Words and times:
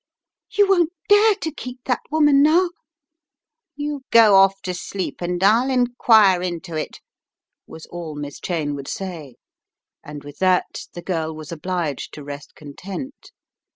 You 0.49 0.67
won't 0.67 0.91
dare 1.07 1.35
to 1.35 1.51
keep 1.51 1.83
that 1.85 2.01
woman 2.09 2.41
now" 2.41 2.71
"You 3.75 4.01
go 4.09 4.33
off 4.33 4.59
to 4.63 4.73
sleep, 4.73 5.21
and 5.21 5.43
I'll 5.43 5.69
inquire 5.69 6.41
into 6.41 6.75
it," 6.75 6.99
was 7.67 7.85
all 7.85 8.15
Miss 8.15 8.39
Cheyne 8.39 8.73
would 8.73 8.87
say, 8.87 9.35
and 10.03 10.23
with 10.23 10.39
that 10.39 10.87
the 10.93 11.03
girl 11.03 11.35
was 11.35 11.51
obliged 11.51 12.15
to 12.15 12.23
rest 12.23 12.55
content. 12.55 13.31